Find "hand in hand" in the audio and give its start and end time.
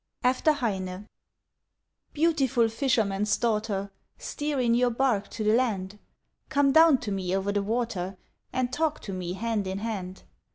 9.33-10.23